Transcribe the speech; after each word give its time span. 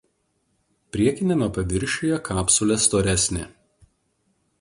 Priekiniame 0.95 1.49
paviršiuje 1.57 2.17
kapsulė 2.31 2.79
storesnė. 2.87 3.45